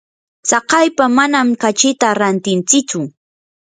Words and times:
tsakaypa 0.45 1.05
manami 1.17 1.55
kachita 1.63 2.07
rantintsichu. 2.19 3.01